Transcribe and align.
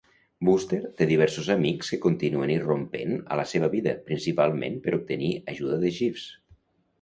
Wooster 0.47 0.77
té 1.01 1.07
diversos 1.09 1.49
amics 1.55 1.91
que 1.93 1.99
continuen 2.05 2.53
irrompent 2.53 3.13
a 3.35 3.37
la 3.41 3.45
seva 3.51 3.69
vida, 3.75 3.93
principalment 4.09 4.81
per 4.89 4.95
obtenir 4.99 5.31
ajuda 5.55 5.79
de 5.85 5.95
Jeeves. 6.01 6.27